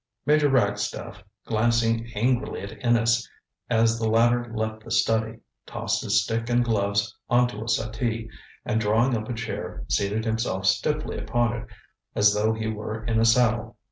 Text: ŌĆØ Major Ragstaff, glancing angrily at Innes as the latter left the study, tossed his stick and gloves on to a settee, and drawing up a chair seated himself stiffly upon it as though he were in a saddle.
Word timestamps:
ŌĆØ 0.01 0.03
Major 0.25 0.49
Ragstaff, 0.49 1.23
glancing 1.45 2.09
angrily 2.15 2.61
at 2.63 2.75
Innes 2.83 3.29
as 3.69 3.99
the 3.99 4.09
latter 4.09 4.51
left 4.51 4.83
the 4.83 4.89
study, 4.89 5.41
tossed 5.67 6.03
his 6.03 6.23
stick 6.23 6.49
and 6.49 6.65
gloves 6.65 7.15
on 7.29 7.47
to 7.49 7.63
a 7.63 7.67
settee, 7.69 8.27
and 8.65 8.81
drawing 8.81 9.15
up 9.15 9.29
a 9.29 9.33
chair 9.35 9.85
seated 9.89 10.25
himself 10.25 10.65
stiffly 10.65 11.19
upon 11.19 11.53
it 11.53 11.67
as 12.15 12.33
though 12.33 12.51
he 12.51 12.65
were 12.65 13.05
in 13.05 13.19
a 13.19 13.25
saddle. 13.25 13.77